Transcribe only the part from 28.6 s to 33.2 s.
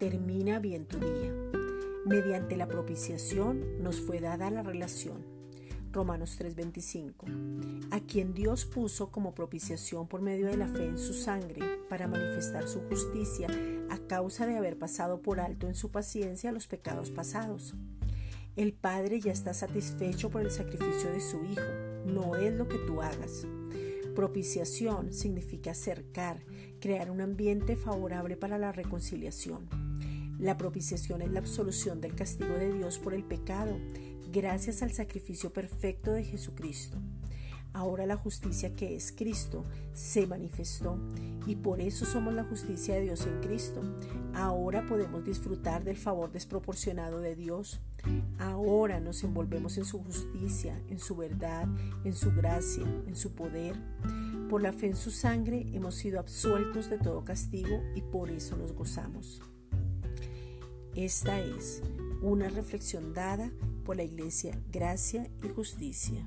reconciliación. La propiciación es la absolución del castigo de Dios por